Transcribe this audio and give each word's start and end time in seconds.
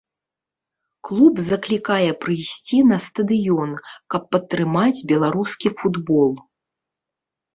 Клуб 1.07 1.35
заклікае 1.49 2.07
прыйсці 2.23 2.77
на 2.93 2.97
стадыён, 3.07 3.71
каб 4.15 4.21
падтрымаць 4.35 5.05
беларускі 5.11 5.67
футбол. 5.83 6.31